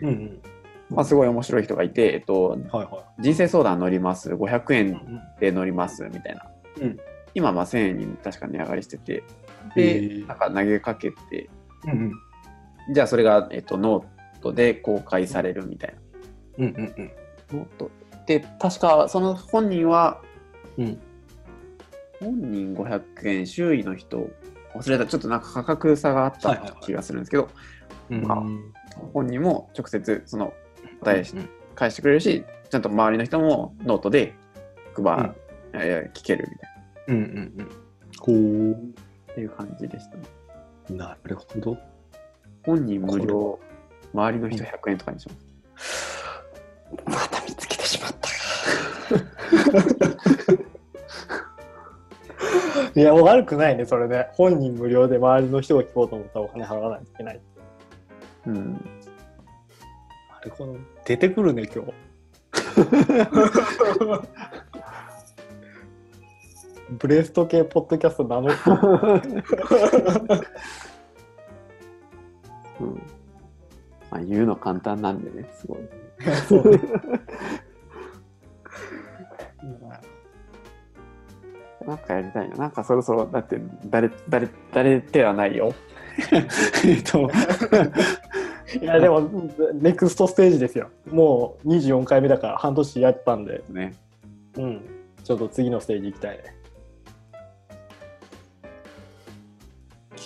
[0.00, 0.42] うんうん。
[0.90, 4.76] まあ、すごい面白い人がいて、えっと、はいは人生相談乗ります、500い。
[4.78, 5.00] 円
[5.40, 6.42] で乗ります、みたいな。
[6.80, 6.98] うん
[7.34, 9.24] 今、まあ、1000円に確か値上がりしてて、
[9.76, 11.48] へで、ーなんか投げかけて、
[11.84, 11.94] うんう
[12.90, 12.94] ん。
[12.94, 15.94] じゃあそれが、えっと、ノートで公開されるみたい
[16.58, 17.06] うんうんうん。
[17.06, 17.58] な。
[17.58, 17.90] ノート。
[18.26, 20.20] で、確かその本人は、
[20.78, 21.00] うん。
[22.20, 24.28] 本人500円、周囲の人、
[24.74, 27.48] 忘れた、ちょっとなんか価格差があった気がするんですけど、
[28.10, 28.42] うんまあ
[29.14, 30.52] 本人も直接その
[31.00, 34.34] 答えしうん返してくれるし、ちゃんと周りの人もノートで
[34.94, 35.32] 配、
[35.72, 36.71] えー聞けるみたい
[37.08, 37.22] うんうん
[37.58, 37.68] うん。
[38.18, 38.92] こな
[39.32, 40.22] っていう感じでしたね。
[40.90, 40.94] う。
[40.94, 41.78] なるほど。
[42.64, 43.58] 本人無こ料、
[44.14, 45.34] 周りの人100円とかにしま
[45.78, 46.22] す。
[47.06, 48.28] また見つけてしまった
[53.00, 54.28] いや、もう悪くないね、それね。
[54.32, 57.40] 本人無料で周りの人が聞こうと思ったらお金払わないといけない。
[58.46, 58.72] うん。
[58.74, 58.78] な
[60.44, 60.76] るほど。
[61.04, 61.92] 出てくるね、今日。
[66.98, 69.28] ブレスト系ポッドキャスト名乗って
[72.80, 73.02] うん
[74.10, 75.78] まあ、言うの簡単なんでね、すごい。
[76.46, 76.78] そうね
[81.86, 82.56] なんかやりたいな。
[82.56, 85.74] なんかそろそろ、だって誰、誰、誰ではないよ。
[86.84, 87.30] えっと、
[88.80, 90.90] いや、でも、ネクストステージですよ。
[91.10, 93.94] もう24回目だから半年やったんで、ね、
[94.56, 94.82] うん。
[95.24, 96.61] ちょっと次のステージ行きたいね。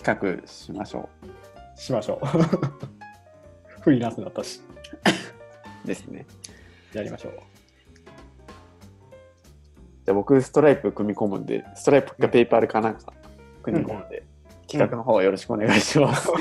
[0.06, 1.08] 企画しましょ
[1.74, 2.26] しましょう。
[3.82, 4.60] フリーランスになったし、
[5.84, 5.86] う。
[5.86, 6.24] ですね。
[6.92, 7.32] やりましょう。
[7.32, 13.12] じゃあ僕、ストライプ組み込むんで、ストライプかペイパルかなんか
[13.64, 14.22] 組み込むんで、
[14.68, 16.28] 企画の方よろしくお願いします。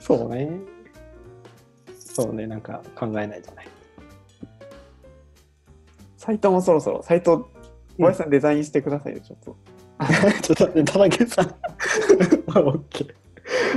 [0.00, 0.50] そうね。
[1.98, 3.66] そうね、なんか考えないとね。
[6.18, 7.50] サイトもそろそろ、サイト、
[7.98, 9.56] 小林さんデザインしてくださいよ、ちょっと。
[10.42, 11.46] ちょっと待って、田中さん。
[12.58, 13.14] オッケー。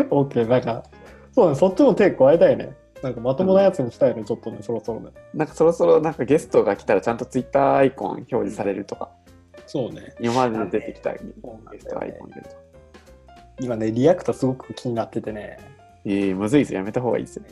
[0.10, 0.84] オッケー、なんか、
[1.34, 2.76] そうね、そっちも手加えたいね。
[3.02, 5.10] なんかまともなやつにしたいね、ちょっとね、そろそろね。
[5.34, 9.12] なんかそろそろなんかゲストが来たらちゃんとツイッターアイコン表示されるとか、
[9.68, 10.14] そうね。
[10.20, 11.20] 今まで出てきたゲ
[11.80, 12.62] ストアイコン入れるとか。
[13.60, 15.58] 今ね、リアクタすごく気になっててね。
[16.06, 17.44] ええむずいですやめた方がいいですよ。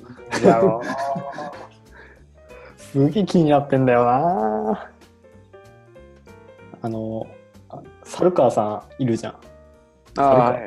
[0.46, 2.82] やろう。
[2.82, 4.92] すげえ気になってんだよな。
[6.84, 7.26] あの、
[7.70, 9.36] あ猿川さんいるじゃん。
[10.18, 10.60] あ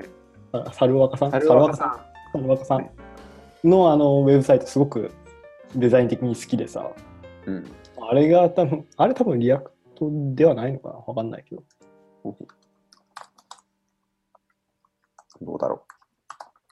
[0.53, 1.31] あ猿若さん？
[1.31, 2.01] 猿若さん。
[2.33, 2.91] 猿若さん
[3.63, 5.13] のあのウェブサイトすごく
[5.75, 6.91] デザイン的に好きでさ、
[7.45, 7.71] うん。
[8.01, 10.95] あれが多分、あれ多分 React ではないのかな？
[11.07, 11.63] わかんないけど。
[15.43, 15.85] どうだろ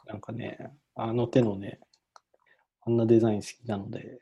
[0.06, 1.80] なんかね、あの手のね、
[2.86, 4.18] あんなデザイン好きなので。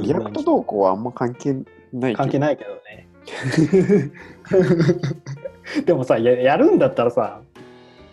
[0.00, 0.06] う。
[0.06, 1.54] まあ、リアクト動向はあんま関係
[1.92, 3.08] ない関係ないけどね。
[5.84, 7.42] でもさや、やるんだったらさ、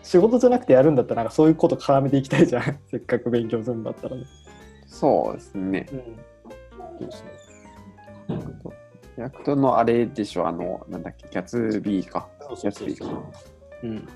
[0.02, 2.78] 仕事じゃなくてやるんだったら、なんかそういうこと絡めていきたいじゃん。
[2.90, 4.24] せっかく勉強するんだったらね。
[4.86, 5.86] そうですね。
[5.92, 6.02] うん。
[9.16, 12.28] React のあれでしょ、あの、なんだっけ、 Gatsby か。
[12.40, 13.22] そう Gatsby か。
[13.82, 14.08] うん。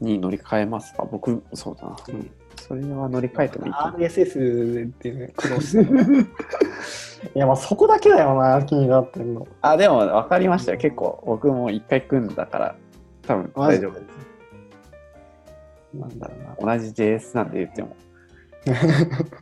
[0.00, 1.96] に乗り換えますか僕、そうだな。
[2.08, 2.30] うん
[2.60, 3.72] それは乗り換えてもいい。
[3.72, 6.28] RSS ってね、苦労してる
[7.34, 9.46] いや、まあそこだけだよな、気になってんの。
[9.62, 10.78] あ、でも分かりましたよ。
[10.78, 12.76] 結構、僕も一回組んだから、
[13.22, 14.04] 多分大丈夫です。
[15.94, 16.76] なんだろうな。
[16.76, 17.96] 同じ JS なんで言っても。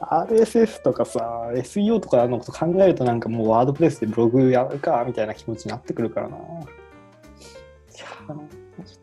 [0.00, 6.36] RSS とかさ、SEO とかのこと考えるとなんかもうワードプレスでブログやるかみたいな気持ちになってくるからな。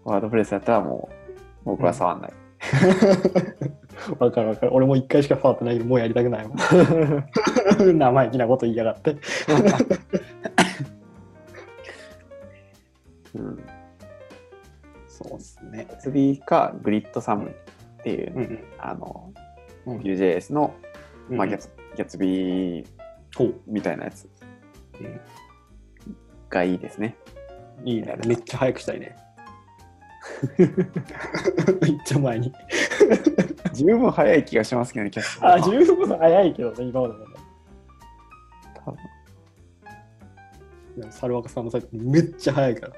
[0.05, 1.15] ワードプレスやったらもう、
[1.65, 2.33] 僕は触んない。
[4.19, 4.73] わかるわかる。
[4.73, 6.57] 俺も一回しか触ってないけど、もうやりたくないもん。
[7.97, 9.17] 生意気なこと言いやがって。
[13.35, 13.63] うん。
[15.07, 15.87] そうっすね。
[16.03, 17.53] SB かグリッドサムっ
[18.03, 18.63] ていう、うんうん。
[18.77, 19.33] あの、
[19.85, 20.73] うん Vue.js の、
[21.29, 21.65] まあ、ギャつ。
[21.67, 22.85] ツギャツビー
[23.67, 24.27] みたいなやつ
[24.99, 25.19] うん
[26.49, 27.15] がいいですね。
[27.83, 28.17] いいね。
[28.25, 29.17] めっちゃ早くしたいね。
[30.57, 30.69] めっ
[32.05, 32.53] ちゃ前に。
[33.73, 37.25] 十分早い気がしますけどね、キャットあ、十分早いけどね、今までもね。
[38.85, 38.99] 多分
[40.97, 42.93] でも猿若さんのサイトめっちゃ早いから。
[42.93, 42.95] へ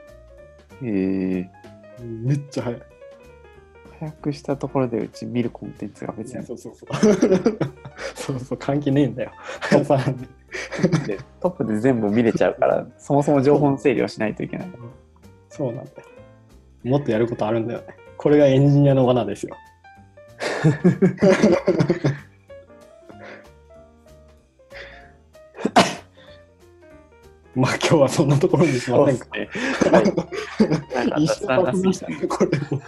[0.84, 1.50] え
[2.00, 2.82] めっちゃ早い。
[4.00, 6.90] 早くしたところでうち見るコンテンツが別にそうそうそう。
[8.14, 9.32] そうそう、関係ねえんだよ。
[9.84, 9.98] さ
[11.08, 14.72] で トップで全部見れちゃうから、そもそも情報の整理をしないといけない。
[15.50, 16.17] そうなんだよ。
[16.84, 17.88] もっとやることあるんだよね。
[18.18, 19.56] これがエンジニアの罠ですよ。
[27.56, 29.26] まあ今日はそんなところにしませんか。
[29.36, 29.50] ね。
[29.92, 30.02] は
[31.18, 31.24] い。
[31.24, 32.82] 一生雑談が経ちましたね、これも。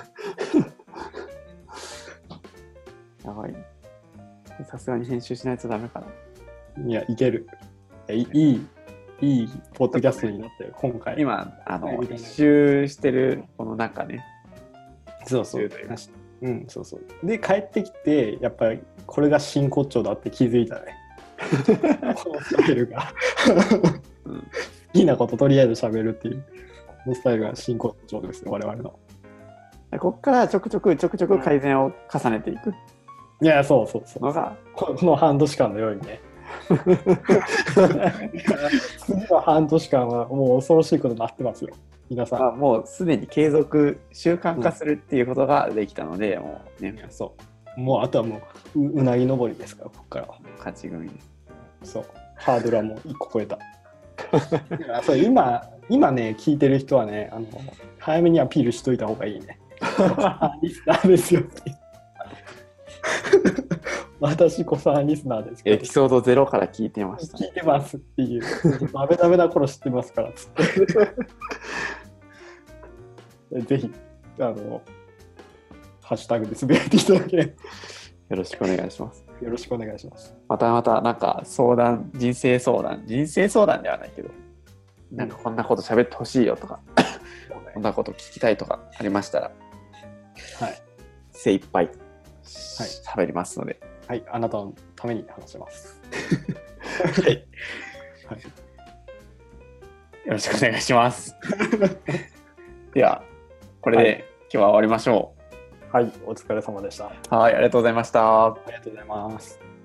[3.26, 3.56] やばい。
[4.66, 6.08] さすがに編集しないとダメかな。
[6.86, 7.48] いや、いける。
[8.10, 8.68] いやいい、
[9.22, 11.16] いいポッドキャストになったよ、今回。
[11.18, 14.24] 今、あのはい、一周してるこの中ね、
[15.26, 15.70] そうそう
[16.42, 17.28] うん、そうそう。
[17.28, 20.96] で、帰ってきて、やっぱりこれが真骨頂だって気づいたね。
[22.16, 23.14] このスタイルが。
[24.26, 24.44] うん
[24.90, 26.44] 好きなこととりあえず喋るっていう、
[26.88, 28.98] このスタイルが真骨頂ですよ、我々の。
[29.92, 32.74] ここからちょくちょくちょくちょく改善を重ねていく
[33.42, 34.24] いや、そうそうそう。
[34.24, 36.22] のが、この半年間のようにね。
[39.38, 41.74] 半年間はもう恐ろしいことになってますよ、
[42.10, 42.40] 皆さん。
[42.40, 47.36] まあ、もうすでに継続、習慣化するっていうことができたので、もうねそ
[47.78, 47.80] う。
[47.80, 48.42] もうあとはも
[48.76, 50.36] うううなぎ登りですから、ここからは。
[50.58, 51.20] 勝ち組で
[51.84, 51.94] す。
[51.94, 52.06] そう。
[52.36, 53.58] ハードルはもう1個超えた。
[54.94, 57.48] あそう今、今ね、聞いてる人はね、あの
[57.98, 59.60] 早めにアピールしといた方がいいね。
[59.82, 61.42] あリスナーですよ。
[64.20, 67.38] 私、子さんリスナーですけどエピソード0から聞いてました。
[67.38, 68.42] 聞いてますっていう、
[68.94, 70.50] ダメダメな頃知ってますからっつっ
[73.50, 73.62] て。
[73.62, 73.92] ぜひ、
[74.40, 74.82] あの、
[76.02, 77.52] ハッシュタグでつぶやいていただければ
[78.30, 79.26] よろしくお願いします。
[79.42, 80.36] よろしくお願いします。
[80.48, 84.30] またまた、なんか相談、人生相談、人生相談ではないけど、
[85.12, 86.80] なんかこんなこと喋ってほしいよとか、
[87.74, 89.52] こんなこと聞きたいとかありましたら、
[90.60, 90.82] はい。
[91.32, 91.90] 精一杯
[92.44, 93.80] 喋りますので、
[94.10, 96.02] はい、あなたのために話します。
[97.22, 97.40] はい、はい
[100.26, 101.36] よろしくお願いします。
[102.94, 103.24] では、
[103.82, 105.36] これで今日は終わりましょ
[105.92, 107.12] はい、お疲れ様でした。
[107.30, 107.40] あう。
[107.40, 108.20] はい、ありがとうございました。
[108.66, 109.79] りがとうございます。